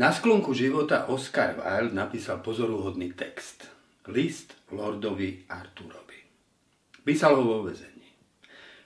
Na 0.00 0.16
sklonku 0.16 0.56
života 0.56 1.12
Oscar 1.12 1.60
Wilde 1.60 1.92
napísal 1.92 2.40
pozoruhodný 2.40 3.12
text. 3.12 3.68
List 4.08 4.56
Lordovi 4.72 5.44
Arturovi. 5.44 6.16
Písal 7.04 7.36
ho 7.36 7.44
vo 7.44 7.68
vezení. 7.68 8.08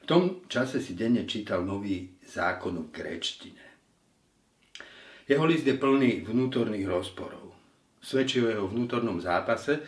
V 0.02 0.10
tom 0.10 0.42
čase 0.50 0.82
si 0.82 0.98
denne 0.98 1.22
čítal 1.22 1.62
nový 1.62 2.18
zákon 2.18 2.82
v 2.82 2.90
gréčtine. 2.90 3.62
Jeho 5.30 5.46
list 5.46 5.62
je 5.62 5.78
plný 5.78 6.26
vnútorných 6.26 6.90
rozporov. 6.90 7.54
Svedčí 8.02 8.42
o 8.42 8.50
jeho 8.50 8.66
vnútornom 8.66 9.22
zápase 9.22 9.86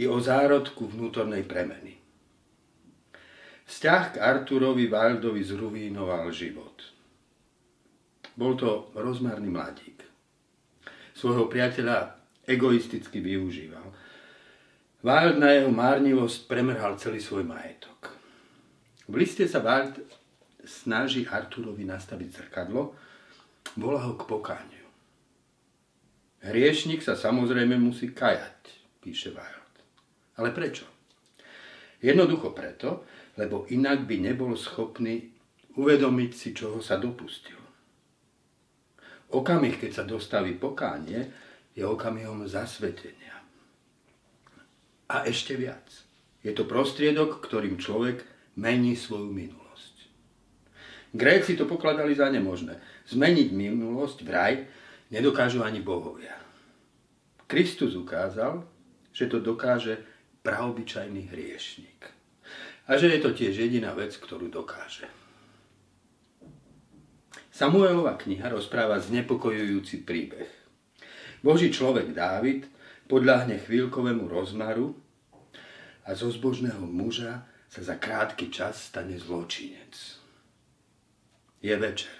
i 0.00 0.08
o 0.08 0.16
zárodku 0.16 0.88
vnútornej 0.88 1.44
premeny. 1.44 2.00
Vzťah 3.68 4.16
k 4.16 4.24
Arturovi 4.24 4.88
Wildovi 4.88 5.44
zruvínoval 5.44 6.32
život. 6.32 6.80
Bol 8.40 8.56
to 8.56 8.88
rozmarný 8.96 9.52
mladík. 9.52 10.11
Svojho 11.22 11.46
priateľa 11.46 12.18
egoisticky 12.50 13.22
využíval. 13.22 13.94
Wild 15.06 15.38
na 15.38 15.54
jeho 15.54 15.70
márnivosť 15.70 16.50
premerhal 16.50 16.98
celý 16.98 17.22
svoj 17.22 17.46
majetok. 17.46 18.10
V 19.06 19.14
liste 19.22 19.46
sa 19.46 19.62
Wild 19.62 20.02
snaží 20.66 21.22
Arturovi 21.22 21.86
nastaviť 21.86 22.28
zrkadlo, 22.42 22.98
volá 23.78 24.02
ho 24.02 24.18
k 24.18 24.26
pokániu. 24.26 24.82
Hriešnik 26.42 27.06
sa 27.06 27.14
samozrejme 27.14 27.78
musí 27.78 28.10
kajať, 28.10 28.58
píše 28.98 29.30
Wild. 29.30 29.74
Ale 30.42 30.50
prečo? 30.50 30.90
Jednoducho 32.02 32.50
preto, 32.50 33.06
lebo 33.38 33.70
inak 33.70 34.10
by 34.10 34.26
nebol 34.26 34.58
schopný 34.58 35.30
uvedomiť 35.78 36.30
si, 36.34 36.50
čoho 36.50 36.82
sa 36.82 36.98
dopustil. 36.98 37.61
Okamih, 39.32 39.80
keď 39.80 39.90
sa 39.90 40.04
dostaví 40.04 40.54
pokánie, 40.60 41.32
je 41.72 41.80
okamihom 41.88 42.44
zasvetenia. 42.44 43.40
A 45.08 45.24
ešte 45.24 45.56
viac. 45.56 45.88
Je 46.44 46.52
to 46.52 46.68
prostriedok, 46.68 47.40
ktorým 47.40 47.80
človek 47.80 48.24
mení 48.60 48.92
svoju 48.92 49.32
minulosť. 49.32 49.94
Gréci 51.12 51.56
to 51.56 51.64
pokladali 51.64 52.12
za 52.12 52.28
nemožné. 52.28 52.76
Zmeniť 53.08 53.48
minulosť 53.52 54.18
v 54.24 54.28
raj 54.28 54.54
nedokážu 55.12 55.64
ani 55.64 55.80
bohovia. 55.80 56.36
Kristus 57.48 57.96
ukázal, 57.96 58.64
že 59.12 59.28
to 59.28 59.40
dokáže 59.40 60.00
praobyčajný 60.40 61.28
hriešnik 61.28 62.00
a 62.88 62.96
že 62.96 63.12
je 63.12 63.20
to 63.20 63.30
tiež 63.36 63.54
jediná 63.60 63.92
vec, 63.92 64.16
ktorú 64.16 64.48
dokáže. 64.48 65.21
Samuelova 67.62 68.18
kniha 68.18 68.50
rozpráva 68.50 68.98
znepokojujúci 68.98 70.02
príbeh. 70.02 70.50
Boží 71.46 71.70
človek 71.70 72.10
Dávid 72.10 72.66
podľahne 73.06 73.54
chvíľkovému 73.62 74.26
rozmaru 74.26 74.90
a 76.02 76.10
zo 76.10 76.26
zbožného 76.26 76.82
muža 76.82 77.46
sa 77.70 77.86
za 77.86 78.02
krátky 78.02 78.50
čas 78.50 78.90
stane 78.90 79.14
zločinec. 79.14 79.94
Je 81.62 81.70
večer. 81.78 82.10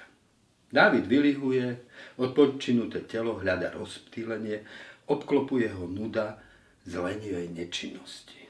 Dávid 0.71 1.11
vylihuje, 1.11 1.91
odpočinuté 2.23 3.03
telo 3.11 3.35
hľada 3.43 3.75
rozptýlenie, 3.75 4.63
obklopuje 5.11 5.75
ho 5.75 5.91
nuda 5.91 6.39
z 6.87 7.03
lenivej 7.03 7.51
nečinnosti. 7.51 8.47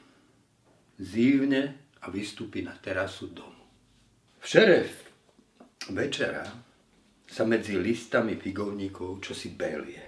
Zívne 1.00 1.88
a 2.04 2.12
vystúpi 2.12 2.60
na 2.60 2.76
terasu 2.76 3.32
domu. 3.32 3.64
V 4.36 4.44
šeref 4.44 4.92
večera 5.88 6.71
sa 7.32 7.48
medzi 7.48 7.80
listami 7.80 8.36
figovníkov 8.36 9.24
čosi 9.24 9.56
belie. 9.56 10.04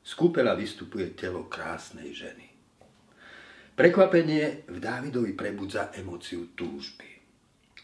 Z 0.00 0.16
kúpela 0.16 0.56
vystupuje 0.56 1.12
telo 1.12 1.44
krásnej 1.44 2.16
ženy. 2.16 2.48
Prekvapenie 3.76 4.64
v 4.72 4.80
Dávidovi 4.80 5.36
prebudza 5.36 5.92
emóciu 5.92 6.56
túžby. 6.56 7.20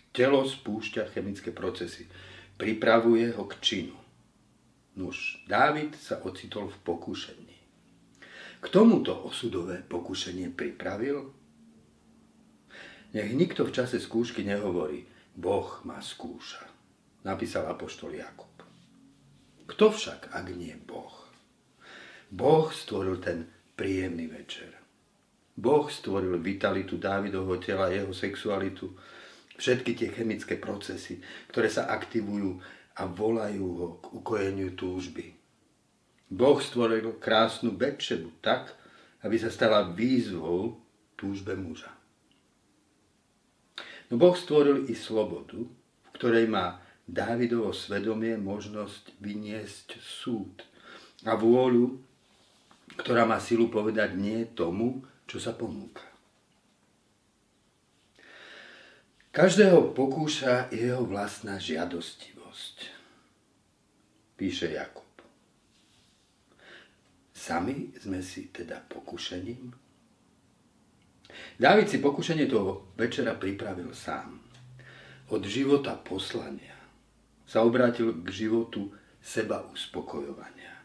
Telo 0.09 0.49
spúšťa 0.49 1.13
chemické 1.13 1.53
procesy, 1.53 2.09
pripravuje 2.57 3.37
ho 3.37 3.45
k 3.45 3.55
činu. 3.61 3.97
Nuž, 4.97 5.45
Dávid 5.45 5.93
sa 6.01 6.25
ocitol 6.25 6.73
v 6.73 6.81
pokušení. 6.81 7.59
K 8.59 8.67
tomuto 8.73 9.15
osudové 9.29 9.85
pokušenie 9.85 10.49
pripravil 10.57 11.29
nech 13.13 13.31
nikto 13.37 13.69
v 13.69 13.73
čase 13.73 14.01
skúšky 14.01 14.45
nehovorí, 14.45 15.05
Boh 15.33 15.81
ma 15.85 16.01
skúša, 16.01 16.65
napísal 17.25 17.65
apoštol 17.71 18.17
Jakub. 18.17 18.48
Kto 19.69 19.93
však, 19.93 20.33
ak 20.33 20.47
nie 20.57 20.73
Boh? 20.81 21.13
Boh 22.33 22.73
stvoril 22.73 23.21
ten 23.21 23.45
príjemný 23.77 24.27
večer. 24.33 24.73
Boh 25.59 25.93
stvoril 25.93 26.41
vitalitu 26.41 26.97
Dávidovho 26.97 27.61
tela, 27.61 27.93
jeho 27.93 28.15
sexualitu, 28.17 28.97
všetky 29.61 29.93
tie 29.93 30.09
chemické 30.09 30.57
procesy, 30.57 31.21
ktoré 31.53 31.69
sa 31.69 31.93
aktivujú 31.93 32.57
a 32.97 33.03
volajú 33.05 33.67
ho 33.77 33.89
k 34.01 34.07
ukojeniu 34.17 34.73
túžby. 34.73 35.37
Boh 36.29 36.61
stvoril 36.61 37.17
krásnu 37.21 37.73
Betšebu 37.73 38.41
tak, 38.41 38.73
aby 39.25 39.37
sa 39.37 39.53
stala 39.53 39.89
výzvou 39.93 40.81
túžbe 41.19 41.59
muža. 41.59 41.91
No 44.09 44.17
Boh 44.17 44.37
stvoril 44.37 44.89
i 44.89 44.95
slobodu, 44.97 45.61
v 45.61 46.09
ktorej 46.17 46.49
má 46.49 46.81
Dávidovo 47.09 47.73
svedomie 47.73 48.37
možnosť 48.37 49.17
vyniesť 49.17 49.97
súd 49.97 50.61
a 51.25 51.33
vôľu, 51.33 51.97
ktorá 53.01 53.25
má 53.25 53.41
silu 53.41 53.73
povedať 53.73 54.13
nie 54.13 54.45
tomu, 54.53 55.01
čo 55.25 55.41
sa 55.41 55.57
ponúka. 55.57 56.05
Každého 59.33 59.97
pokúša 59.97 60.69
jeho 60.69 61.09
vlastná 61.09 61.57
žiadostivosť, 61.57 62.77
píše 64.37 64.77
Jakub. 64.77 65.09
Sami 67.33 67.97
sme 67.97 68.21
si 68.21 68.53
teda 68.53 68.85
pokušením 68.85 69.89
Dávid 71.59 71.91
si 71.91 71.99
pokušenie 71.99 72.47
toho 72.47 72.95
večera 72.95 73.35
pripravil 73.35 73.91
sám. 73.95 74.39
Od 75.29 75.43
života 75.45 75.99
poslania 75.99 76.78
sa 77.49 77.65
obrátil 77.65 78.13
k 78.21 78.29
životu 78.29 78.93
seba 79.25 79.65
uspokojovania. 79.73 80.77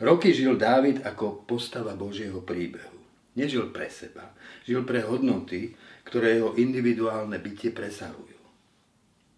Roky 0.00 0.32
žil 0.32 0.56
Dávid 0.56 1.04
ako 1.04 1.44
postava 1.44 1.92
Božieho 1.92 2.40
príbehu. 2.40 2.96
Nežil 3.36 3.68
pre 3.68 3.92
seba, 3.92 4.32
žil 4.64 4.80
pre 4.88 5.04
hodnoty, 5.04 5.76
ktoré 6.08 6.40
jeho 6.40 6.56
individuálne 6.56 7.36
bytie 7.36 7.68
presahujú. 7.76 8.40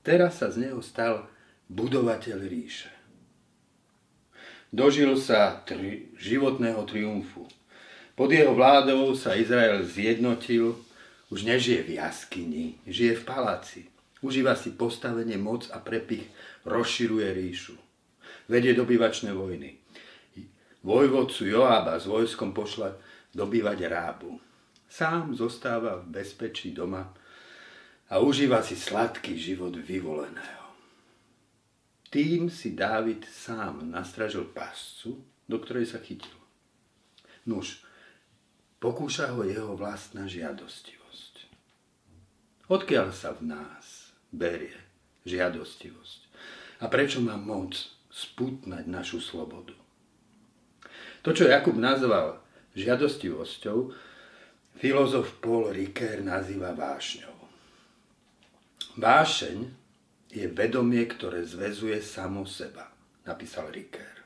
Teraz 0.06 0.38
sa 0.38 0.54
z 0.54 0.70
neho 0.70 0.78
stal 0.78 1.26
budovateľ 1.66 2.38
ríše. 2.46 2.94
Dožil 4.70 5.18
sa 5.18 5.58
tri, 5.66 6.14
životného 6.14 6.86
triumfu, 6.86 7.50
pod 8.18 8.34
jeho 8.34 8.50
vládou 8.50 9.14
sa 9.14 9.38
Izrael 9.38 9.86
zjednotil, 9.86 10.74
už 11.30 11.46
nežije 11.46 11.86
v 11.86 11.90
jaskyni, 12.02 12.66
žije 12.82 13.14
v 13.14 13.22
paláci. 13.22 13.82
Užíva 14.20 14.58
si 14.58 14.74
postavenie, 14.74 15.38
moc 15.38 15.70
a 15.70 15.78
prepich, 15.78 16.26
rozširuje 16.66 17.28
ríšu. 17.30 17.76
Vedie 18.50 18.74
dobyvačné 18.74 19.30
vojny. 19.30 19.78
Vojvodcu 20.82 21.46
Joába 21.46 21.98
s 21.98 22.06
vojskom 22.06 22.54
pošla 22.54 22.98
dobývať 23.34 23.78
Rábu. 23.86 24.40
Sám 24.88 25.36
zostáva 25.36 26.00
v 26.00 26.22
bezpečí 26.22 26.72
doma 26.72 27.12
a 28.08 28.14
užíva 28.18 28.64
si 28.64 28.74
sladký 28.74 29.36
život 29.36 29.76
vyvoleného. 29.76 30.66
Tým 32.08 32.48
si 32.48 32.72
Dávid 32.72 33.28
sám 33.28 33.84
nastražil 33.84 34.48
pascu, 34.48 35.20
do 35.44 35.56
ktorej 35.60 35.92
sa 35.92 36.00
chytil. 36.00 36.40
Nuž, 37.44 37.84
Pokúša 38.78 39.34
ho 39.34 39.42
jeho 39.42 39.74
vlastná 39.74 40.30
žiadostivosť. 40.30 41.50
Odkiaľ 42.70 43.10
sa 43.10 43.34
v 43.34 43.50
nás 43.50 44.07
berie 44.32 44.76
žiadostivosť? 45.28 46.20
A 46.82 46.86
prečo 46.86 47.18
má 47.18 47.34
moc 47.34 47.74
sputnať 48.08 48.84
našu 48.86 49.18
slobodu? 49.18 49.74
To, 51.26 51.34
čo 51.34 51.50
Jakub 51.50 51.74
nazval 51.74 52.38
žiadostivosťou, 52.78 53.78
filozof 54.78 55.42
Paul 55.42 55.74
Ricoeur 55.74 56.22
nazýva 56.22 56.70
vášňou. 56.72 57.34
Vášeň 58.98 59.58
je 60.30 60.46
vedomie, 60.50 61.02
ktoré 61.06 61.42
zväzuje 61.42 61.98
samo 62.02 62.46
seba, 62.46 62.90
napísal 63.26 63.70
Ricoeur. 63.70 64.18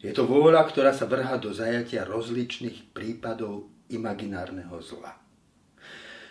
Je 0.00 0.12
to 0.16 0.24
vôľa, 0.24 0.64
ktorá 0.64 0.96
sa 0.96 1.04
vrhá 1.04 1.36
do 1.36 1.52
zajatia 1.52 2.08
rozličných 2.08 2.96
prípadov 2.96 3.68
imaginárneho 3.92 4.80
zla. 4.80 5.12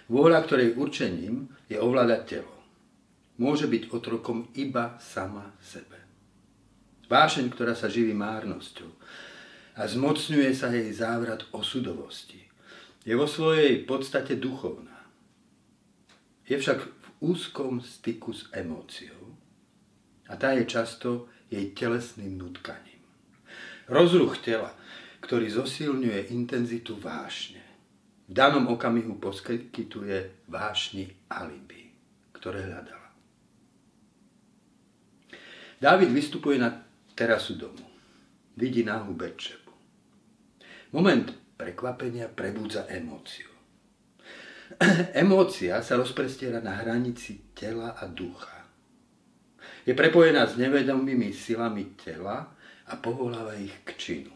Vôľa, 0.09 0.41
ktorej 0.41 0.73
určením 0.73 1.53
je 1.69 1.77
ovládať 1.77 2.21
telo. 2.25 2.58
Môže 3.39 3.71
byť 3.71 3.95
otrokom 3.95 4.51
iba 4.59 4.99
sama 4.99 5.55
sebe. 5.63 5.95
Vášeň, 7.07 7.47
ktorá 7.49 7.73
sa 7.73 7.87
živí 7.87 8.11
márnosťou 8.11 8.91
a 9.79 9.87
zmocňuje 9.87 10.51
sa 10.51 10.69
jej 10.69 10.91
závrat 10.91 11.47
osudovosti. 11.55 12.43
Je 13.07 13.15
vo 13.15 13.25
svojej 13.25 13.87
podstate 13.87 14.35
duchovná. 14.35 15.07
Je 16.45 16.59
však 16.59 16.83
v 16.83 17.07
úzkom 17.23 17.79
styku 17.79 18.35
s 18.35 18.51
emóciou 18.51 19.33
a 20.27 20.35
tá 20.35 20.53
je 20.53 20.67
často 20.67 21.31
jej 21.47 21.71
telesným 21.73 22.37
nutkaním. 22.37 23.01
Rozruch 23.89 24.43
tela, 24.43 24.75
ktorý 25.23 25.49
zosilňuje 25.49 26.29
intenzitu 26.29 26.93
vášne, 26.99 27.63
v 28.29 28.37
danom 28.37 28.69
okamihu 28.69 29.17
poskytuje 29.17 30.45
vášni 30.45 31.09
alibi, 31.33 31.89
ktoré 32.37 32.69
hľadala. 32.69 32.98
Dávid 35.79 36.11
vystupuje 36.11 36.59
na 36.59 36.83
terasu 37.15 37.55
domu. 37.55 37.87
Vidí 38.59 38.83
náhu 38.83 39.15
Betšebu. 39.15 39.71
Moment 40.91 41.31
prekvapenia 41.55 42.27
prebúdza 42.27 42.83
emóciu. 42.91 43.47
Emócia 45.23 45.79
sa 45.79 45.95
rozprestiera 45.95 46.59
na 46.59 46.75
hranici 46.75 47.55
tela 47.55 47.95
a 47.95 48.11
ducha. 48.11 48.67
Je 49.87 49.95
prepojená 49.95 50.43
s 50.43 50.59
nevedomými 50.59 51.31
silami 51.31 51.95
tela 51.95 52.51
a 52.83 52.93
povoláva 52.99 53.55
ich 53.55 53.73
k 53.87 53.95
činu. 53.95 54.35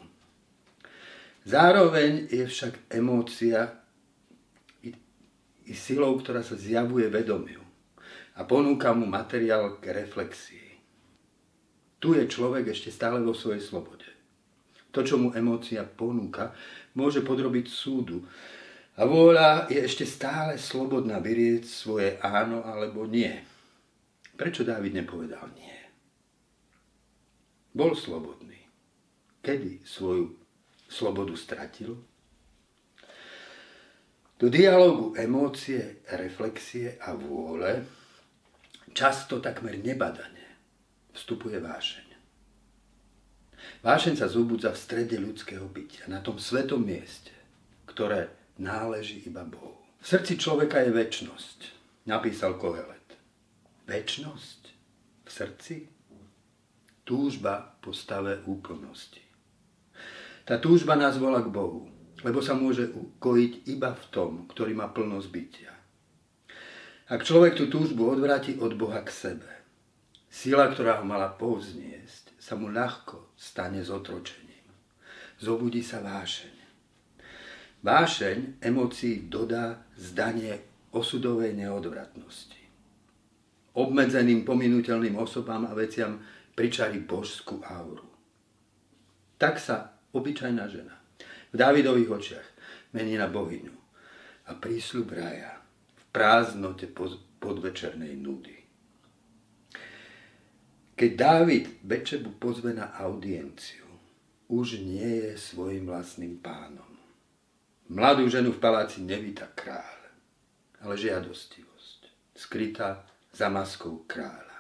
Zároveň 1.44 2.32
je 2.32 2.48
však 2.48 2.88
emócia 2.88 3.84
i 5.64 5.74
silou, 5.76 6.16
ktorá 6.16 6.40
sa 6.40 6.56
zjavuje 6.56 7.12
vedomiu 7.12 7.64
a 8.40 8.48
ponúka 8.48 8.96
mu 8.96 9.04
materiál 9.04 9.80
k 9.84 9.92
reflexii. 9.92 10.63
Tu 12.04 12.20
je 12.20 12.28
človek 12.28 12.68
ešte 12.68 12.92
stále 12.92 13.24
vo 13.24 13.32
svojej 13.32 13.64
slobode. 13.64 14.04
To, 14.92 15.08
čo 15.08 15.16
mu 15.16 15.32
emócia 15.32 15.88
ponúka, 15.88 16.52
môže 17.00 17.24
podrobiť 17.24 17.72
súdu 17.72 18.28
a 19.00 19.08
vôľa 19.08 19.72
je 19.72 19.80
ešte 19.80 20.04
stále 20.04 20.60
slobodná 20.60 21.24
vyrieť 21.24 21.64
svoje 21.64 22.20
áno 22.20 22.60
alebo 22.68 23.08
nie. 23.08 23.32
Prečo 24.36 24.68
Dávid 24.68 25.00
nepovedal 25.00 25.48
nie? 25.56 25.80
Bol 27.72 27.96
slobodný. 27.96 28.60
Kedy 29.40 29.88
svoju 29.88 30.36
slobodu 30.92 31.40
stratil? 31.40 31.96
Do 34.36 34.52
dialogu 34.52 35.16
emócie, 35.16 36.04
reflexie 36.20 37.00
a 37.00 37.16
vôle 37.16 37.88
často 38.92 39.40
takmer 39.40 39.80
nebadane 39.80 40.43
vstupuje 41.14 41.58
vášeň. 41.62 42.08
Vášeň 43.80 44.14
sa 44.20 44.28
zobudza 44.28 44.76
v 44.76 44.82
strede 44.82 45.16
ľudského 45.16 45.64
bytia, 45.72 46.12
na 46.12 46.20
tom 46.20 46.36
svetom 46.36 46.84
mieste, 46.84 47.32
ktoré 47.88 48.34
náleží 48.60 49.24
iba 49.24 49.48
Bohu. 49.48 49.80
V 50.04 50.06
srdci 50.06 50.36
človeka 50.36 50.84
je 50.84 50.92
väčnosť, 50.92 51.60
napísal 52.10 52.60
Kohelet. 52.60 53.16
Väčnosť 53.88 54.62
v 55.24 55.30
srdci? 55.32 55.76
Túžba 57.04 57.80
po 57.84 57.92
stave 57.92 58.44
úplnosti. 58.48 59.20
Tá 60.44 60.60
túžba 60.60 60.96
nás 60.96 61.16
volá 61.20 61.44
k 61.44 61.52
Bohu 61.52 61.94
lebo 62.24 62.40
sa 62.40 62.56
môže 62.56 62.88
ukojiť 62.90 63.68
iba 63.70 63.92
v 63.92 64.06
tom, 64.10 64.32
ktorý 64.48 64.72
má 64.74 64.88
plnosť 64.90 65.28
bytia. 65.30 65.74
Ak 67.12 67.28
človek 67.28 67.60
tú 67.60 67.68
túžbu 67.68 68.08
odvráti 68.08 68.56
od 68.58 68.80
Boha 68.80 69.04
k 69.04 69.12
sebe, 69.12 69.52
sila, 70.34 70.66
ktorá 70.74 70.98
ho 70.98 71.06
mala 71.06 71.30
povzniesť, 71.38 72.34
sa 72.42 72.58
mu 72.58 72.74
ľahko 72.74 73.38
stane 73.38 73.86
zotročením. 73.86 74.66
Zobudí 75.38 75.86
sa 75.86 76.02
vášeň. 76.02 76.58
Vášeň 77.86 78.58
emócií 78.58 79.30
dodá 79.30 79.86
zdanie 79.94 80.58
osudovej 80.90 81.54
neodvratnosti. 81.54 82.64
Obmedzeným 83.78 84.42
pominutelným 84.42 85.14
osobám 85.22 85.70
a 85.70 85.78
veciam 85.78 86.18
pričarí 86.58 87.02
božskú 87.06 87.62
auru. 87.62 88.06
Tak 89.38 89.62
sa 89.62 89.94
obyčajná 90.14 90.66
žena 90.70 90.96
v 91.54 91.56
Dávidových 91.58 92.10
očiach 92.10 92.48
mení 92.94 93.18
na 93.18 93.30
bohyňu 93.30 93.76
a 94.50 94.52
prísľub 94.58 95.14
raja 95.14 95.60
v 95.98 96.04
prázdnote 96.14 96.90
podvečernej 97.42 98.14
nudy. 98.16 98.63
Keď 100.94 101.12
Dávid 101.18 101.66
Bečebu 101.82 102.38
pozve 102.38 102.70
na 102.78 102.94
audienciu, 103.02 103.90
už 104.46 104.78
nie 104.78 105.26
je 105.26 105.34
svojim 105.34 105.90
vlastným 105.90 106.38
pánom. 106.38 106.86
Mladú 107.90 108.30
ženu 108.30 108.54
v 108.54 108.62
paláci 108.62 109.02
nevíta 109.02 109.50
kráľ, 109.50 109.98
ale 110.86 110.94
žiadostivosť, 110.94 112.00
skrytá 112.38 113.02
za 113.34 113.50
maskou 113.50 114.06
kráľa. 114.06 114.54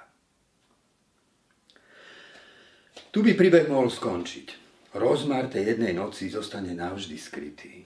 Tu 3.14 3.22
by 3.22 3.38
príbeh 3.38 3.70
mohol 3.70 3.94
skončiť. 3.94 4.66
Rozmar 4.98 5.54
tej 5.54 5.78
jednej 5.78 5.94
noci 5.94 6.34
zostane 6.34 6.74
navždy 6.74 7.18
skrytý. 7.18 7.86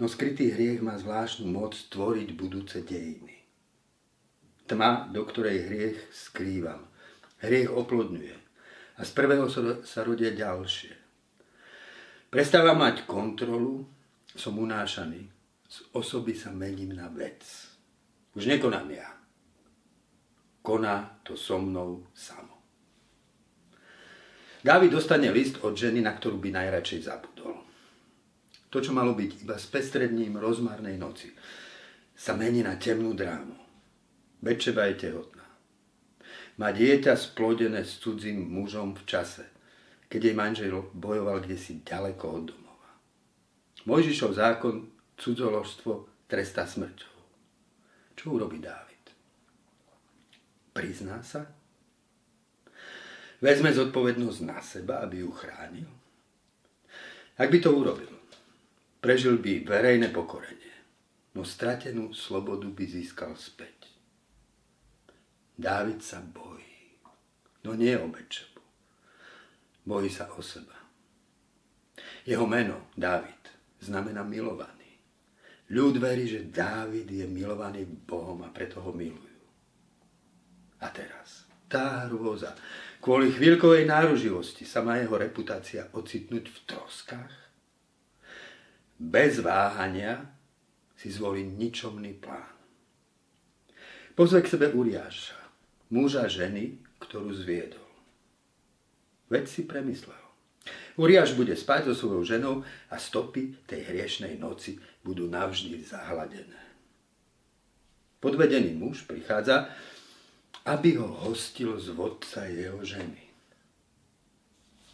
No 0.00 0.08
skrytý 0.08 0.48
hriech 0.48 0.80
má 0.80 0.96
zvláštnu 0.96 1.44
moc 1.44 1.76
tvoriť 1.92 2.28
budúce 2.32 2.80
dejiny. 2.88 3.36
Tma, 4.64 5.12
do 5.12 5.28
ktorej 5.28 5.68
hriech 5.68 5.98
skrývam. 6.08 6.87
Hriech 7.38 7.70
oplodňuje. 7.70 8.36
A 8.98 9.00
z 9.06 9.10
prvého 9.14 9.46
sa 9.86 10.00
rodia 10.02 10.34
ďalšie. 10.34 10.94
Prestávam 12.28 12.82
mať 12.82 13.06
kontrolu, 13.06 13.86
som 14.34 14.58
unášaný. 14.58 15.30
Z 15.68 15.94
osoby 15.94 16.34
sa 16.34 16.50
mením 16.50 16.96
na 16.96 17.08
vec. 17.08 17.44
Už 18.34 18.48
nekonám 18.48 18.88
ja. 18.90 19.08
Koná 20.60 21.22
to 21.22 21.38
so 21.38 21.56
mnou 21.56 22.04
samo. 22.12 22.58
Dávid 24.64 24.90
dostane 24.90 25.30
list 25.30 25.62
od 25.62 25.78
ženy, 25.78 26.02
na 26.02 26.12
ktorú 26.18 26.42
by 26.42 26.50
najradšej 26.50 27.00
zabudol. 27.06 27.62
To, 28.68 28.76
čo 28.82 28.92
malo 28.92 29.14
byť 29.14 29.46
iba 29.46 29.56
spestredním 29.56 30.36
rozmarnej 30.36 30.98
noci, 30.98 31.30
sa 32.12 32.34
mení 32.34 32.66
na 32.66 32.74
temnú 32.76 33.14
drámu. 33.14 33.54
Bečeba 34.42 34.90
je 34.90 35.08
tehotná. 35.08 35.37
Má 36.58 36.74
dieťa 36.74 37.14
splodené 37.14 37.86
s 37.86 38.02
cudzím 38.02 38.42
mužom 38.50 38.98
v 38.98 39.02
čase, 39.06 39.46
keď 40.10 40.20
jej 40.20 40.36
manžel 40.36 40.74
bojoval 40.90 41.38
kde 41.38 41.54
si 41.54 41.80
ďaleko 41.86 42.24
od 42.26 42.44
domova. 42.50 42.90
Mojžišov 43.86 44.34
zákon 44.34 44.90
cudzoložstvo 45.14 46.26
trestá 46.26 46.66
smrťou. 46.66 47.16
Čo 48.18 48.34
urobí 48.34 48.58
Dávid? 48.58 49.14
Prizná 50.74 51.22
sa? 51.22 51.46
vezme 53.38 53.70
zodpovednosť 53.70 54.40
na 54.42 54.58
seba, 54.58 54.98
aby 55.02 55.22
ju 55.22 55.30
chránil? 55.30 55.88
Ak 57.38 57.54
by 57.54 57.58
to 57.62 57.70
urobil, 57.70 58.10
prežil 58.98 59.38
by 59.38 59.62
verejné 59.62 60.10
pokorenie, 60.10 60.74
no 61.38 61.46
stratenú 61.46 62.10
slobodu 62.10 62.66
by 62.66 62.82
získal 62.82 63.38
späť. 63.38 63.77
Dávid 65.58 65.98
sa 66.00 66.22
bojí, 66.22 67.02
no 67.66 67.74
nie 67.74 67.98
o 67.98 68.06
Bečebu. 68.06 68.62
Bojí 69.82 70.06
sa 70.06 70.30
o 70.30 70.42
seba. 70.42 70.78
Jeho 72.22 72.46
meno, 72.46 72.94
Dávid, 72.94 73.50
znamená 73.82 74.22
milovaný. 74.22 75.02
Ľud 75.74 75.98
verí, 75.98 76.30
že 76.30 76.46
Dávid 76.46 77.10
je 77.10 77.26
milovaný 77.26 77.84
Bohom 77.84 78.40
a 78.46 78.54
preto 78.54 78.78
ho 78.80 78.94
milujú. 78.94 79.42
A 80.78 80.86
teraz, 80.94 81.50
tá 81.66 82.06
hrôza, 82.06 82.54
Kvôli 82.98 83.30
chvíľkovej 83.30 83.86
náruživosti 83.86 84.66
sa 84.66 84.82
má 84.82 84.98
jeho 84.98 85.14
reputácia 85.14 85.86
ocitnúť 85.94 86.50
v 86.50 86.58
troskách? 86.66 87.34
Bez 88.98 89.38
váhania 89.38 90.26
si 90.98 91.06
zvolí 91.06 91.46
ničomný 91.46 92.18
plán. 92.18 92.58
Pozve 94.18 94.42
k 94.42 94.50
sebe 94.50 94.74
Uriáša, 94.74 95.38
muža 95.92 96.28
ženy, 96.28 96.78
ktorú 97.02 97.32
zviedol. 97.34 97.84
Veď 99.28 99.44
si 99.48 99.62
premyslel. 99.68 100.16
Uriáš 100.98 101.32
bude 101.38 101.54
spať 101.54 101.92
so 101.92 101.94
svojou 101.94 102.24
ženou 102.26 102.54
a 102.90 102.96
stopy 102.98 103.54
tej 103.64 103.86
hriešnej 103.88 104.36
noci 104.36 104.76
budú 105.06 105.30
navždy 105.30 105.80
zahladené. 105.84 106.60
Podvedený 108.18 108.74
muž 108.74 109.06
prichádza 109.06 109.70
aby 110.68 111.00
ho 111.00 111.08
hostil 111.08 111.80
z 111.80 111.88
vodca 111.96 112.44
jeho 112.44 112.84
ženy. 112.84 113.24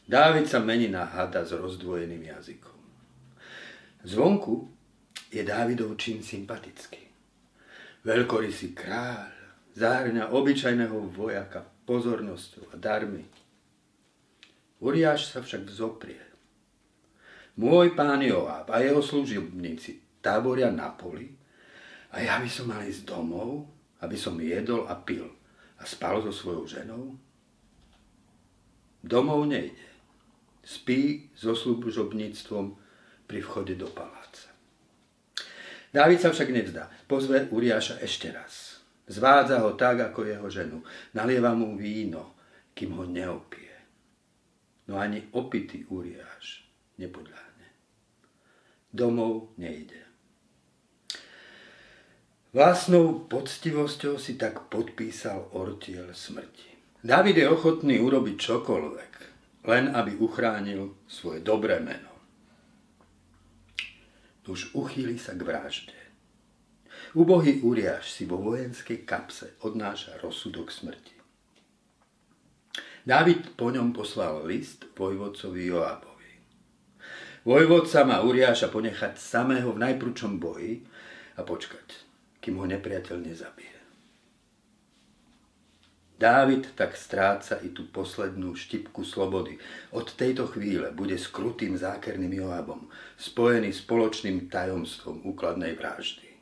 Dávid 0.06 0.46
sa 0.46 0.62
mení 0.62 0.86
na 0.86 1.02
hada 1.02 1.42
s 1.42 1.50
rozdvojeným 1.50 2.22
jazykom. 2.30 2.78
Zvonku 4.06 4.70
je 5.34 5.42
Dávidov 5.42 5.98
čin 5.98 6.22
sympatický. 6.22 7.02
Veľkorysý 8.06 8.76
kráľ 8.76 9.33
zahrňa 9.74 10.30
obyčajného 10.30 11.10
vojaka 11.10 11.66
pozornosťou 11.84 12.70
a 12.72 12.76
darmi. 12.78 13.26
Uriáš 14.78 15.34
sa 15.34 15.42
však 15.42 15.66
vzoprie. 15.66 16.22
Môj 17.54 17.94
pán 17.94 18.18
Joab 18.22 18.66
a 18.70 18.82
jeho 18.82 18.98
služobníci 18.98 20.18
táboria 20.18 20.74
na 20.74 20.90
poli 20.90 21.30
a 22.10 22.18
ja 22.18 22.42
by 22.42 22.50
som 22.50 22.70
mal 22.70 22.82
ísť 22.82 23.06
domov, 23.06 23.70
aby 24.02 24.18
som 24.18 24.34
jedol 24.38 24.86
a 24.90 24.98
pil 24.98 25.26
a 25.78 25.82
spal 25.86 26.22
so 26.22 26.34
svojou 26.34 26.66
ženou? 26.66 27.14
Domov 29.04 29.46
nejde. 29.46 29.86
Spí 30.64 31.28
so 31.36 31.52
služobníctvom 31.52 32.74
pri 33.28 33.38
vchode 33.44 33.76
do 33.76 33.86
paláca. 33.92 34.48
Dávid 35.94 36.18
sa 36.18 36.32
však 36.34 36.50
nevzdá. 36.50 36.90
Pozve 37.06 37.46
Uriáša 37.52 38.00
ešte 38.02 38.32
raz. 38.32 38.73
Zvádza 39.04 39.60
ho 39.60 39.76
tak, 39.76 40.00
ako 40.00 40.24
jeho 40.24 40.48
ženu. 40.48 40.80
Nalieva 41.12 41.52
mu 41.52 41.76
víno, 41.76 42.34
kým 42.72 42.96
ho 42.96 43.04
neopije. 43.04 43.76
No 44.88 44.96
ani 45.00 45.28
opitý 45.32 45.84
Uriáš 45.88 46.64
nepodľahne. 47.00 47.68
Domov 48.92 49.56
nejde. 49.60 50.04
Vlastnou 52.54 53.26
poctivosťou 53.26 54.14
si 54.14 54.38
tak 54.38 54.70
podpísal 54.70 55.50
ortiel 55.58 56.14
smrti. 56.14 56.70
David 57.02 57.42
je 57.42 57.50
ochotný 57.50 57.98
urobiť 57.98 58.36
čokoľvek, 58.38 59.12
len 59.66 59.90
aby 59.90 60.16
uchránil 60.22 60.94
svoje 61.10 61.42
dobré 61.42 61.82
meno. 61.82 62.14
Už 64.46 64.76
uchýli 64.76 65.18
sa 65.18 65.34
k 65.34 65.42
vražde. 65.42 66.03
Ubohý 67.14 67.62
Uriáš 67.62 68.10
si 68.10 68.26
vo 68.26 68.42
vojenskej 68.42 69.06
kapse 69.06 69.54
odnáša 69.62 70.18
rozsudok 70.18 70.74
smrti. 70.74 71.14
Dávid 73.06 73.54
po 73.54 73.70
ňom 73.70 73.94
poslal 73.94 74.42
list 74.42 74.90
vojvodcovi 74.98 75.62
Joabovi. 75.62 76.32
Vojvodca 77.46 78.02
má 78.02 78.18
Uriáša 78.18 78.66
ponechať 78.66 79.14
samého 79.14 79.70
v 79.70 79.86
najprúčom 79.86 80.42
boji 80.42 80.82
a 81.38 81.46
počkať, 81.46 82.02
kým 82.42 82.58
ho 82.58 82.66
nepriateľ 82.66 83.16
nezabije. 83.22 83.78
Dávid 86.18 86.74
tak 86.74 86.98
stráca 86.98 87.62
i 87.62 87.70
tú 87.70 87.86
poslednú 87.94 88.58
štipku 88.58 89.06
slobody. 89.06 89.54
Od 89.94 90.10
tejto 90.18 90.50
chvíle 90.50 90.90
bude 90.90 91.14
skrutým 91.14 91.78
zákerným 91.78 92.42
Joabom, 92.42 92.90
spojený 93.22 93.70
spoločným 93.70 94.50
tajomstvom 94.50 95.22
úkladnej 95.22 95.78
vraždy. 95.78 96.33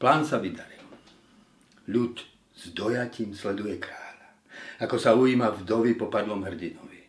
Plán 0.00 0.24
sa 0.24 0.40
vydaril. 0.40 0.80
Ľud 1.92 2.16
s 2.56 2.72
dojatím 2.72 3.36
sleduje 3.36 3.76
kráľ 3.76 4.10
ako 4.80 4.96
sa 4.96 5.12
ujíma 5.12 5.52
vdovy 5.60 5.92
po 5.94 6.08
padlom 6.08 6.40
hrdinovi, 6.40 7.00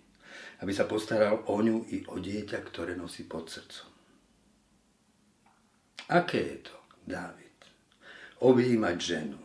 aby 0.59 0.71
sa 0.75 0.83
postaral 0.83 1.47
o 1.47 1.55
ňu 1.63 1.87
i 1.95 2.03
o 2.11 2.19
dieťa, 2.19 2.59
ktoré 2.67 2.99
nosí 2.99 3.23
pod 3.23 3.47
srdcom. 3.47 3.87
Aké 6.11 6.39
je 6.43 6.57
to, 6.67 6.75
Dávid, 7.07 7.55
objímať 8.43 8.97
ženu, 8.99 9.39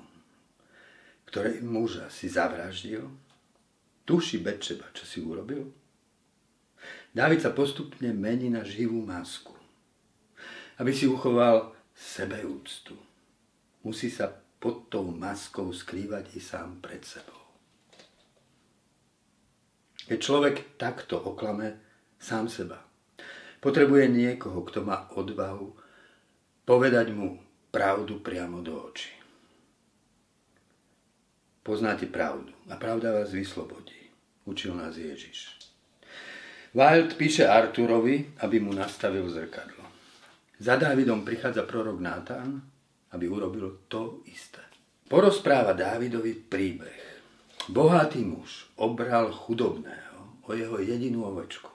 ktorej 1.31 1.63
muža 1.63 2.11
si 2.11 2.27
zavraždil? 2.27 3.07
Tuši 4.07 4.43
Bečeba, 4.43 4.91
čo 4.91 5.07
si 5.07 5.23
urobil? 5.23 5.71
Dávid 7.15 7.43
sa 7.43 7.55
postupne 7.55 8.11
mení 8.11 8.51
na 8.51 8.67
živú 8.67 9.03
masku, 9.03 9.55
aby 10.79 10.91
si 10.91 11.07
uchoval 11.07 11.75
sebeúctu. 11.95 12.95
Musí 13.87 14.11
sa 14.11 14.27
pod 14.59 14.91
tou 14.91 15.07
maskou 15.15 15.71
skrývať 15.71 16.35
i 16.35 16.43
sám 16.43 16.83
pred 16.83 17.07
sebou. 17.07 17.39
Keď 20.11 20.19
človek 20.19 20.75
takto 20.75 21.23
oklame 21.23 21.79
sám 22.19 22.51
seba, 22.51 22.83
potrebuje 23.63 24.11
niekoho, 24.11 24.67
kto 24.67 24.83
má 24.83 25.07
odvahu 25.15 25.71
povedať 26.67 27.15
mu 27.15 27.39
pravdu 27.71 28.19
priamo 28.19 28.59
do 28.59 28.75
očí. 28.75 29.15
Poznáte 31.63 32.11
pravdu 32.11 32.51
a 32.67 32.75
pravda 32.79 33.15
vás 33.15 33.31
vyslobodí, 33.31 34.11
učil 34.51 34.75
nás 34.75 34.99
Ježiš. 34.99 35.55
Wild 36.75 37.15
píše 37.15 37.47
Arturovi, 37.47 38.35
aby 38.43 38.59
mu 38.59 38.75
nastavil 38.75 39.31
zrkadlo. 39.31 39.87
Za 40.59 40.75
Dávidom 40.75 41.23
prichádza 41.23 41.63
prorok 41.63 42.03
Nátan, 42.03 42.63
aby 43.13 43.29
urobil 43.29 43.87
to 43.87 44.25
isté. 44.27 44.63
Porozpráva 45.07 45.77
Dávidovi 45.77 46.35
príbeh 46.35 47.07
Bohatý 47.67 48.23
muž 48.23 48.71
obral 48.79 49.35
chudobného 49.35 50.47
o 50.47 50.55
jeho 50.55 50.79
jedinú 50.79 51.27
ovečku. 51.27 51.71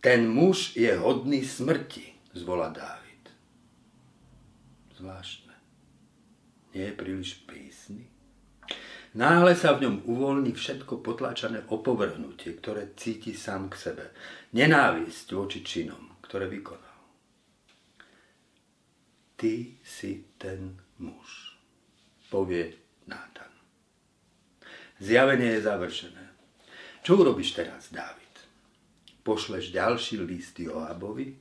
Ten 0.00 0.24
muž 0.24 0.72
je 0.72 0.88
hodný 0.96 1.44
smrti, 1.44 2.32
zvolá 2.32 2.72
Dávid. 2.72 3.28
Zvláštne. 4.96 5.52
Nie 6.72 6.90
je 6.90 6.94
príliš 6.96 7.44
prísny. 7.44 8.08
Náhle 9.12 9.52
sa 9.52 9.76
v 9.76 9.84
ňom 9.84 9.96
uvoľní 10.08 10.56
všetko 10.56 11.04
potláčané 11.04 11.68
opovrhnutie, 11.68 12.56
ktoré 12.56 12.96
cíti 12.96 13.36
sám 13.36 13.68
k 13.68 13.76
sebe. 13.76 14.04
Nenávisť 14.56 15.36
voči 15.36 15.60
činom, 15.60 16.16
ktoré 16.24 16.48
vykonal. 16.48 16.81
Ty 19.42 19.74
si 19.82 20.22
ten 20.38 20.78
muž, 21.02 21.58
povie 22.30 22.78
Nátan. 23.10 23.50
Zjavenie 25.02 25.58
je 25.58 25.66
završené. 25.66 26.24
Čo 27.02 27.18
urobíš 27.18 27.58
teraz, 27.58 27.90
Dávid? 27.90 28.30
Pošleš 29.26 29.74
ďalší 29.74 30.22
list 30.22 30.62
Joabovi? 30.62 31.34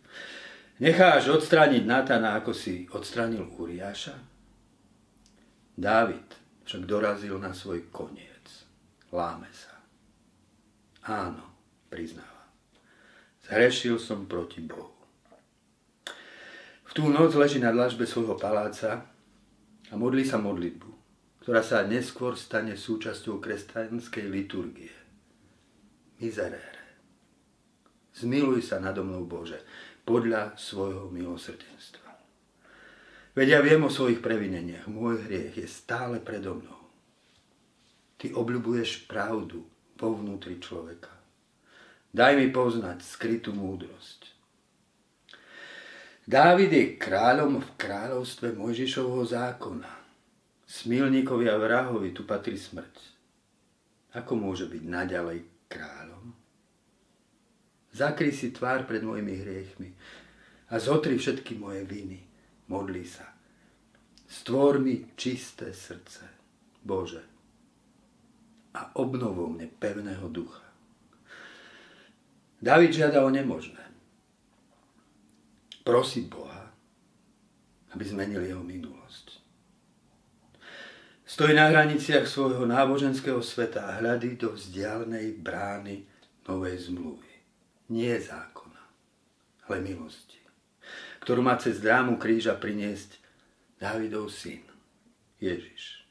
Necháš 0.81 1.29
odstrániť 1.29 1.85
Natana, 1.85 2.41
ako 2.41 2.57
si 2.57 2.89
odstránil 2.89 3.45
Uriáša? 3.53 4.17
Dávid 5.77 6.25
však 6.65 6.89
dorazil 6.89 7.37
na 7.37 7.53
svoj 7.53 7.85
koniec. 7.93 8.65
Láme 9.13 9.53
sa. 9.53 9.77
Áno, 11.05 11.45
priznáva. 11.85 12.49
Zhrešil 13.45 14.01
som 14.01 14.25
proti 14.25 14.65
Bohu. 14.65 15.00
V 16.91 16.99
tú 16.99 17.07
noc 17.07 17.31
leží 17.39 17.63
na 17.63 17.71
dlažbe 17.71 18.03
svojho 18.03 18.35
paláca 18.35 19.07
a 19.87 19.93
modlí 19.95 20.27
sa 20.27 20.35
modlitbu 20.35 20.91
ktorá 21.41 21.65
sa 21.65 21.81
neskôr 21.81 22.37
stane 22.37 22.77
súčasťou 22.77 23.41
kresťanskej 23.41 24.25
liturgie. 24.29 24.93
Miserere. 26.21 26.85
Zmiluj 28.13 28.61
sa 28.61 28.77
nado 28.77 29.01
mnou, 29.01 29.25
Bože, 29.25 29.57
podľa 30.05 30.53
svojho 30.53 31.09
milosrdenstva. 31.09 32.13
Veď 33.33 33.57
ja 33.57 33.59
viem 33.65 33.81
o 33.81 33.89
svojich 33.89 34.21
previneniach. 34.21 34.85
Môj 34.85 35.25
hriech 35.25 35.57
je 35.57 35.65
stále 35.65 36.21
predo 36.21 36.61
mnou. 36.61 36.81
Ty 38.21 38.37
obľubuješ 38.37 39.09
pravdu 39.09 39.65
vo 39.97 40.13
vnútri 40.13 40.61
človeka. 40.61 41.09
Daj 42.13 42.37
mi 42.37 42.53
poznať 42.53 43.01
skrytú 43.01 43.55
múdrosť. 43.55 44.29
Dávid 46.21 46.69
je 46.69 46.85
kráľom 47.01 47.57
v 47.57 47.69
kráľovstve 47.81 48.53
Mojžišovho 48.53 49.25
zákona. 49.25 49.89
Smilníkovi 50.69 51.49
a 51.49 51.57
vrahovi 51.57 52.13
tu 52.13 52.23
patrí 52.23 52.55
smrť. 52.55 52.95
Ako 54.15 54.37
môže 54.37 54.69
byť 54.69 54.83
naďalej 54.85 55.39
kráľom? 55.65 56.31
Zakry 57.91 58.31
si 58.31 58.55
tvár 58.55 58.87
pred 58.87 59.03
mojimi 59.03 59.35
hriechmi 59.35 59.89
a 60.71 60.79
zotri 60.79 61.19
všetky 61.19 61.59
moje 61.59 61.83
viny. 61.83 62.23
Modlí 62.71 63.03
sa. 63.03 63.27
Stvor 64.31 64.79
mi 64.79 65.11
čisté 65.19 65.75
srdce, 65.75 66.23
Bože, 66.79 67.19
a 68.71 68.95
obnovou 68.95 69.51
mne 69.51 69.67
pevného 69.67 70.31
ducha. 70.31 70.63
David 72.63 72.95
žiada 72.95 73.27
o 73.27 73.29
nemožné. 73.33 73.90
Prosí 75.81 76.29
Boha, 76.29 76.69
aby 77.93 78.03
zmenil 78.05 78.45
jeho 78.45 78.61
minulosť. 78.61 79.41
Stojí 81.25 81.55
na 81.55 81.71
hraniciach 81.71 82.27
svojho 82.27 82.67
náboženského 82.67 83.39
sveta 83.39 83.87
a 83.87 83.97
hľadí 84.03 84.35
do 84.35 84.51
vzdialenej 84.51 85.39
brány 85.39 86.03
novej 86.45 86.91
zmluvy. 86.91 87.33
Nie 87.89 88.19
zákona, 88.19 88.83
ale 89.67 89.77
milosti, 89.79 90.37
ktorú 91.23 91.39
má 91.41 91.55
cez 91.55 91.79
drámu 91.79 92.19
kríža 92.19 92.53
priniesť 92.59 93.17
Dávidov 93.81 94.29
syn, 94.29 94.61
Ježiš. 95.41 96.05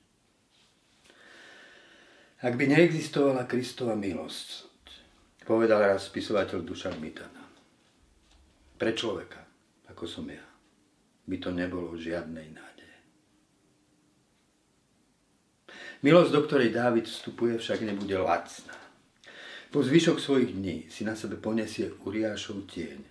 Ak 2.43 2.57
by 2.57 2.67
neexistovala 2.67 3.47
Kristova 3.47 3.95
milosť, 3.95 4.67
povedal 5.47 5.85
raz 5.85 6.09
spisovateľ 6.09 6.65
Dušan 6.65 6.97
Mitana, 6.99 7.45
pre 8.81 8.97
človeka, 8.97 9.50
ako 9.91 10.05
som 10.07 10.27
ja, 10.31 10.43
by 11.27 11.37
to 11.43 11.51
nebolo 11.51 11.99
žiadnej 11.99 12.49
nádeje. 12.55 12.99
Milosť, 16.01 16.31
do 16.33 16.41
ktorej 16.49 16.73
Dávid 16.73 17.05
vstupuje, 17.05 17.61
však 17.61 17.85
nebude 17.85 18.17
lacná. 18.17 18.73
Po 19.71 19.85
zvyšok 19.85 20.19
svojich 20.19 20.57
dní 20.57 20.77
si 20.91 21.05
na 21.07 21.15
sebe 21.15 21.37
poniesie 21.39 21.93
Uriášov 22.03 22.67
tieň. 22.67 23.05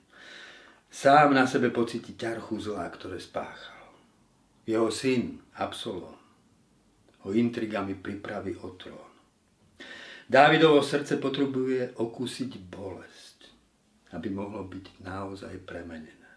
Sám 0.89 1.37
na 1.37 1.45
sebe 1.45 1.69
pocíti 1.69 2.17
ťarchu 2.17 2.57
zlá, 2.59 2.89
ktoré 2.89 3.21
spáchal. 3.21 3.93
Jeho 4.65 4.89
syn, 4.89 5.37
Absolón, 5.55 6.17
ho 7.23 7.29
intrigami 7.31 7.93
pripraví 7.93 8.57
o 8.59 8.73
trón. 8.73 9.09
Dávidovo 10.29 10.81
srdce 10.85 11.17
potrebuje 11.17 11.97
okúsiť 11.97 12.51
bolesť, 12.69 13.39
aby 14.13 14.29
mohlo 14.29 14.61
byť 14.65 15.01
naozaj 15.01 15.53
premenené. 15.65 16.28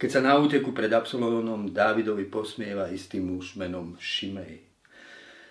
Keď 0.00 0.08
sa 0.08 0.20
na 0.24 0.36
úteku 0.40 0.72
pred 0.72 0.88
Absolónom 0.88 1.68
Dávidovi 1.68 2.24
posmieva 2.26 2.88
istý 2.88 3.20
muž 3.20 3.54
menom 3.60 4.00
Šimej. 4.00 4.64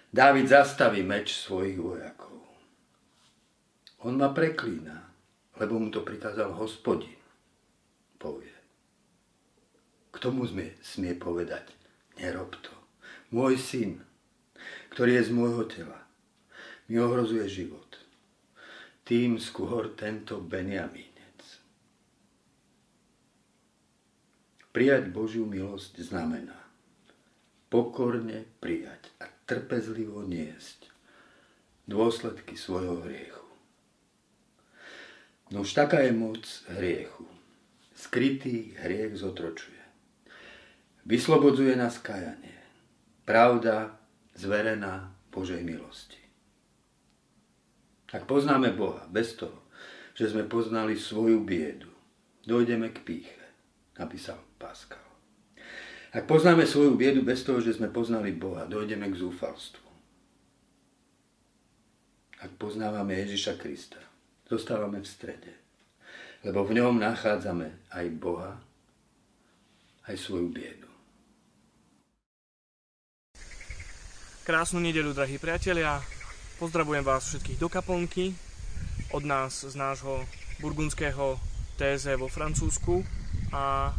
Dávid 0.09 0.49
zastaví 0.49 1.05
meč 1.05 1.37
svojich 1.37 1.77
vojakov. 1.77 2.41
On 4.01 4.17
ma 4.17 4.33
preklína, 4.33 5.05
lebo 5.61 5.77
mu 5.77 5.93
to 5.93 6.01
prikázal 6.01 6.55
hospodin, 6.55 7.19
povie. 8.17 8.55
K 10.09 10.15
tomu 10.17 10.49
smie, 10.49 10.73
smie 10.81 11.13
povedať, 11.13 11.69
nerob 12.17 12.57
to. 12.63 12.73
Môj 13.29 13.61
syn, 13.61 14.01
ktorý 14.89 15.21
je 15.21 15.29
z 15.29 15.31
môjho 15.35 15.63
tela, 15.69 15.99
mi 16.89 16.97
ohrozuje 16.97 17.45
život. 17.45 18.01
Tým 19.05 19.37
skôr 19.37 19.93
tento 19.93 20.41
Benjamín 20.41 21.08
Prijať 24.69 25.09
Božiu 25.09 25.49
milosť 25.49 25.97
znamená 26.05 26.59
pokorne 27.69 28.49
prijať 28.57 29.13
a 29.21 29.29
trpezlivo 29.45 30.25
niesť 30.25 30.89
dôsledky 31.85 32.57
svojho 32.57 33.05
hriechu. 33.05 33.45
No 35.49 35.65
už 35.65 35.73
taká 35.73 36.05
je 36.05 36.13
moc 36.13 36.45
hriechu. 36.77 37.25
Skrytý 37.97 38.77
hriech 38.77 39.17
zotročuje. 39.17 39.81
Vyslobodzuje 41.09 41.73
nás 41.73 41.97
kajanie. 41.97 42.57
Pravda 43.25 43.97
zverená 44.37 45.09
Božej 45.33 45.65
milosti. 45.65 46.21
Ak 48.09 48.25
poznáme 48.25 48.73
Boha 48.73 49.05
bez 49.09 49.37
toho, 49.37 49.65
že 50.17 50.29
sme 50.29 50.45
poznali 50.45 50.97
svoju 50.97 51.41
biedu, 51.45 51.89
dojdeme 52.45 52.89
k 52.93 53.01
píche, 53.05 53.43
napísal 53.97 54.48
Pascal. 54.59 54.99
Ak 56.11 56.27
poznáme 56.27 56.67
svoju 56.67 56.99
biedu 56.99 57.23
bez 57.23 57.47
toho, 57.47 57.63
že 57.63 57.79
sme 57.79 57.87
poznali 57.87 58.35
Boha, 58.35 58.67
dojdeme 58.67 59.07
k 59.07 59.15
zúfalstvu. 59.15 59.87
Ak 62.43 62.51
poznávame 62.59 63.15
Ježiša 63.23 63.55
Krista, 63.55 64.01
zostávame 64.51 64.99
v 64.99 65.07
strede. 65.07 65.53
Lebo 66.43 66.67
v 66.67 66.79
ňom 66.79 66.99
nachádzame 66.99 67.91
aj 67.95 68.05
Boha, 68.15 68.59
aj 70.07 70.15
svoju 70.19 70.51
biedu. 70.51 70.89
Krásnu 74.49 74.81
nedelu, 74.81 75.13
drahí 75.13 75.37
priatelia. 75.37 76.01
Pozdravujem 76.57 77.05
vás 77.05 77.29
všetkých 77.29 77.61
do 77.61 77.69
kaplnky. 77.69 78.33
Od 79.13 79.21
nás 79.21 79.61
z 79.61 79.77
nášho 79.77 80.25
burgundského 80.57 81.37
téze 81.77 82.17
vo 82.17 82.25
Francúzsku. 82.25 83.05
A 83.53 83.93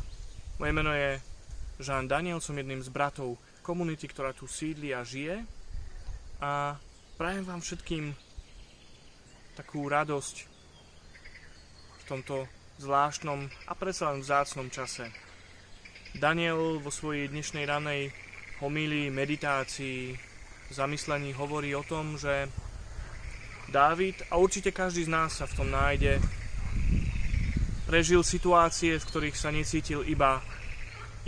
moje 0.61 0.77
meno 0.77 0.93
je 0.93 1.17
Jean 1.81 2.05
Daniel, 2.05 2.37
som 2.37 2.53
jedným 2.53 2.85
z 2.85 2.93
bratov 2.93 3.41
komunity, 3.65 4.05
ktorá 4.05 4.37
tu 4.37 4.45
sídli 4.45 4.93
a 4.93 5.01
žije. 5.01 5.41
A 6.45 6.77
prajem 7.17 7.49
vám 7.49 7.65
všetkým 7.65 8.13
takú 9.57 9.89
radosť 9.89 10.37
v 11.97 12.03
tomto 12.05 12.45
zvláštnom 12.77 13.49
a 13.49 13.73
predsa 13.73 14.13
len 14.13 14.21
vzácnom 14.21 14.69
čase. 14.69 15.09
Daniel 16.13 16.77
vo 16.77 16.93
svojej 16.93 17.33
dnešnej 17.33 17.65
ranej 17.65 18.13
homílii, 18.61 19.09
meditácii, 19.09 20.13
zamyslení 20.77 21.33
hovorí 21.41 21.73
o 21.73 21.81
tom, 21.89 22.21
že 22.21 22.53
Dávid, 23.73 24.29
a 24.29 24.37
určite 24.37 24.77
každý 24.77 25.09
z 25.09 25.15
nás 25.15 25.41
sa 25.41 25.49
v 25.49 25.57
tom 25.57 25.73
nájde, 25.73 26.21
Prežil 27.91 28.23
situácie, 28.23 29.03
v 29.03 29.09
ktorých 29.11 29.35
sa 29.35 29.51
necítil 29.51 30.07
iba 30.07 30.39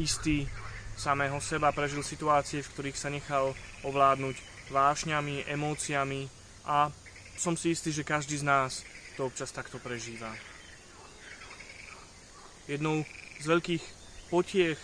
istý 0.00 0.48
samého 0.96 1.40
seba, 1.40 1.72
prežil 1.72 2.04
situácie, 2.04 2.60
v 2.60 2.70
ktorých 2.72 2.98
sa 2.98 3.08
nechal 3.08 3.56
ovládnuť 3.82 4.36
vášňami, 4.70 5.48
emóciami 5.48 6.28
a 6.68 6.92
som 7.36 7.56
si 7.56 7.74
istý, 7.74 7.90
že 7.90 8.06
každý 8.06 8.38
z 8.38 8.46
nás 8.46 8.84
to 9.16 9.26
občas 9.28 9.50
takto 9.52 9.80
prežíva. 9.82 10.30
Jednou 12.70 13.02
z 13.42 13.44
veľkých 13.48 13.84
potiech 14.30 14.78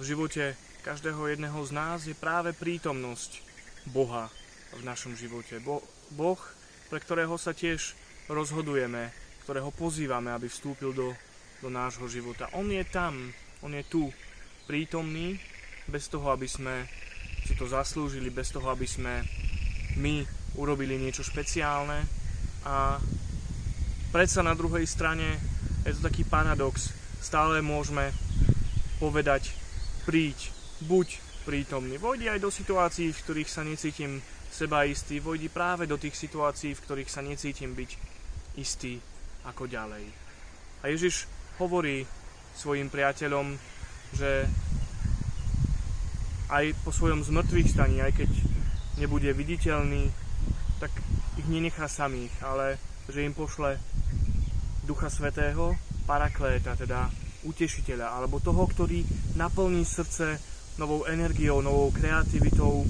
v 0.00 0.02
živote 0.02 0.56
každého 0.82 1.36
jedného 1.36 1.60
z 1.66 1.70
nás 1.74 1.98
je 2.06 2.16
práve 2.16 2.56
prítomnosť 2.56 3.42
Boha 3.90 4.32
v 4.72 4.82
našom 4.82 5.14
živote. 5.18 5.60
Bo, 5.60 5.84
boh, 6.14 6.38
pre 6.88 7.02
ktorého 7.02 7.36
sa 7.36 7.52
tiež 7.52 7.94
rozhodujeme 8.30 9.12
ktorého 9.46 9.70
pozývame, 9.70 10.34
aby 10.34 10.50
vstúpil 10.50 10.90
do, 10.90 11.14
do 11.62 11.70
nášho 11.70 12.10
života. 12.10 12.50
On 12.58 12.66
je 12.66 12.82
tam, 12.82 13.30
on 13.66 13.74
je 13.74 13.82
tu, 13.90 14.06
prítomný, 14.70 15.42
bez 15.90 16.06
toho, 16.06 16.30
aby 16.30 16.46
sme 16.46 16.86
si 17.42 17.58
to 17.58 17.66
zaslúžili, 17.66 18.30
bez 18.30 18.54
toho, 18.54 18.70
aby 18.70 18.86
sme 18.86 19.26
my 19.98 20.22
urobili 20.54 20.94
niečo 20.94 21.26
špeciálne. 21.26 22.06
A 22.62 23.02
predsa 24.14 24.46
na 24.46 24.54
druhej 24.54 24.86
strane 24.86 25.34
je 25.82 25.98
to 25.98 26.06
taký 26.06 26.22
paradox. 26.22 26.94
Stále 27.18 27.58
môžeme 27.58 28.14
povedať, 29.02 29.50
príď, 30.06 30.54
buď 30.86 31.18
prítomný. 31.42 31.98
Vojdi 31.98 32.30
aj 32.30 32.38
do 32.38 32.54
situácií, 32.54 33.10
v 33.10 33.22
ktorých 33.22 33.50
sa 33.50 33.66
necítim 33.66 34.22
seba 34.50 34.86
istý. 34.86 35.18
Vojdi 35.18 35.50
práve 35.50 35.90
do 35.90 35.98
tých 35.98 36.14
situácií, 36.14 36.74
v 36.74 36.82
ktorých 36.86 37.10
sa 37.10 37.22
necítim 37.22 37.74
byť 37.74 37.90
istý 38.62 39.02
ako 39.42 39.66
ďalej. 39.66 40.06
A 40.82 40.90
Ježiš 40.90 41.26
hovorí 41.58 42.06
svojim 42.56 42.88
priateľom, 42.88 43.54
že 44.16 44.48
aj 46.48 46.72
po 46.86 46.90
svojom 46.94 47.26
zmrtvých 47.26 47.68
staní, 47.68 48.00
aj 48.00 48.22
keď 48.22 48.30
nebude 48.96 49.30
viditeľný, 49.34 50.08
tak 50.80 50.92
ich 51.36 51.46
nenechá 51.46 51.84
samých, 51.90 52.32
ale 52.40 52.80
že 53.10 53.22
im 53.22 53.34
pošle 53.36 53.76
Ducha 54.86 55.10
Svetého, 55.10 55.74
parakléta, 56.06 56.78
teda 56.78 57.10
utešiteľa, 57.42 58.18
alebo 58.18 58.42
toho, 58.42 58.66
ktorý 58.66 59.02
naplní 59.34 59.82
srdce 59.82 60.38
novou 60.78 61.04
energiou, 61.06 61.62
novou 61.62 61.90
kreativitou. 61.90 62.86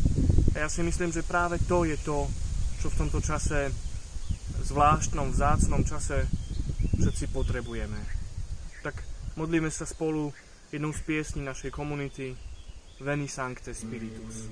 A 0.55 0.66
ja 0.66 0.68
si 0.68 0.85
myslím, 0.85 1.12
že 1.12 1.24
práve 1.24 1.61
to 1.64 1.85
je 1.88 1.96
to, 2.00 2.29
čo 2.81 2.92
v 2.92 2.98
tomto 3.00 3.20
čase, 3.24 3.72
zvláštnom, 4.66 5.33
vzácnom 5.33 5.85
čase 5.87 6.29
všetci 6.98 7.31
potrebujeme. 7.31 7.96
Tak 8.83 9.15
modlíme 9.37 9.70
sa 9.70 9.87
spolu 9.87 10.33
jednou 10.72 10.92
z 10.92 11.01
piesní 11.01 11.44
našej 11.44 11.70
komunity 11.70 12.37
Veni 13.01 13.29
Sancte 13.29 13.75
Spiritus. 13.75 14.49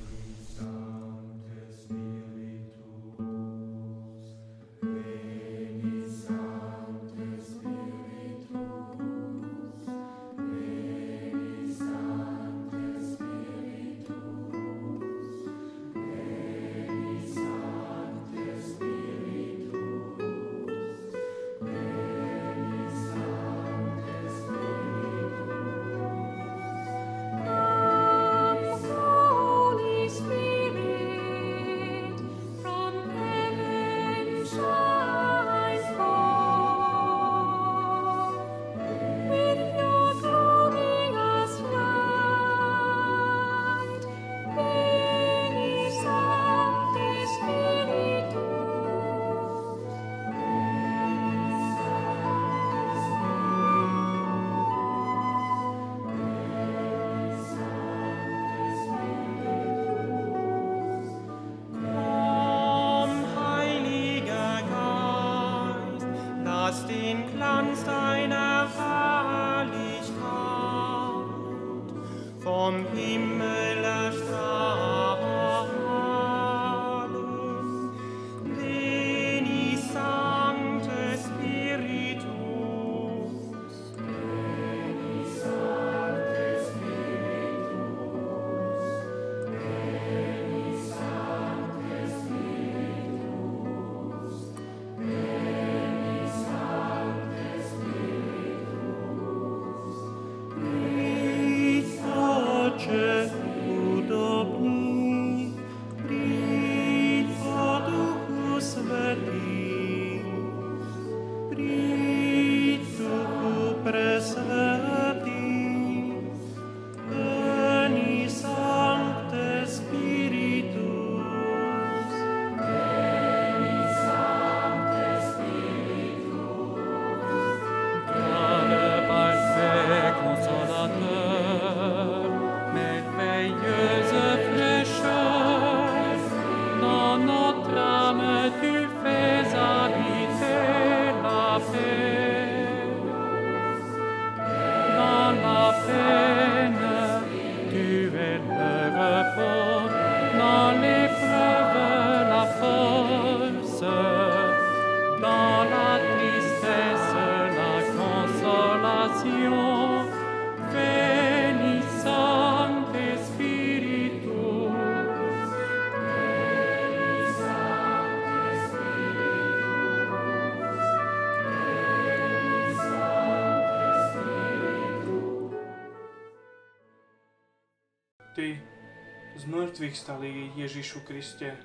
Mŕtvych 179.74 179.98
stalý 179.98 180.54
Ježišu 180.54 181.02
Kriste, 181.02 181.58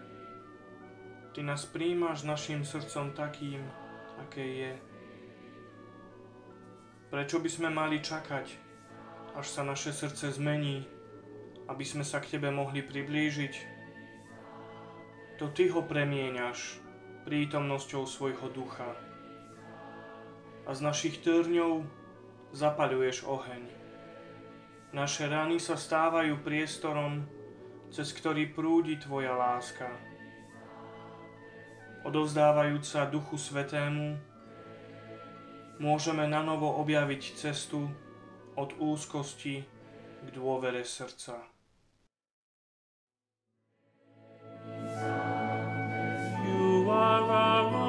Ty 1.30 1.46
nás 1.46 1.70
príjmaš 1.70 2.26
našim 2.26 2.66
srdcom 2.66 3.14
takým, 3.14 3.62
aké 4.18 4.42
je. 4.42 4.74
Prečo 7.14 7.38
by 7.38 7.50
sme 7.54 7.70
mali 7.70 8.02
čakať, 8.02 8.50
až 9.38 9.46
sa 9.46 9.62
naše 9.62 9.94
srdce 9.94 10.34
zmení, 10.34 10.90
aby 11.70 11.86
sme 11.86 12.02
sa 12.02 12.18
k 12.18 12.34
Tebe 12.34 12.50
mohli 12.50 12.82
priblížiť? 12.82 13.54
To 15.38 15.54
Ty 15.54 15.70
ho 15.70 15.86
premieňaš 15.86 16.82
prítomnosťou 17.30 18.10
svojho 18.10 18.50
ducha. 18.50 18.90
A 20.66 20.74
z 20.74 20.82
našich 20.82 21.22
trňov 21.22 21.86
zapaľuješ 22.58 23.30
oheň. 23.30 23.70
Naše 24.98 25.30
rany 25.30 25.62
sa 25.62 25.78
stávajú 25.78 26.42
priestorom, 26.42 27.38
cez 27.90 28.14
ktorý 28.14 28.54
prúdi 28.54 29.02
Tvoja 29.02 29.34
láska. 29.34 29.90
Odovzdávajúc 32.06 32.86
sa 32.86 33.10
Duchu 33.10 33.36
Svetému, 33.36 34.16
môžeme 35.84 36.30
na 36.30 36.40
novo 36.40 36.80
objaviť 36.80 37.36
cestu 37.36 37.92
od 38.56 38.72
úzkosti 38.80 39.66
k 40.24 40.28
dôvere 40.32 40.86
srdca. 40.88 41.44
You 46.46 46.88
are 46.92 47.28
our 47.28 47.89